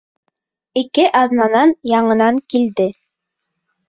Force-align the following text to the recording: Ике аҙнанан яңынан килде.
Ике 0.81 1.03
аҙнанан 1.19 1.73
яңынан 1.91 2.39
килде. 2.55 2.89